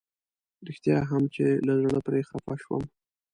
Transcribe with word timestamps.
رښتيا 0.67 0.97
هم 1.09 1.23
چې 1.35 1.45
له 1.65 1.73
زړه 1.81 1.99
پرې 2.05 2.21
خفه 2.29 2.55
شوم. 2.63 2.83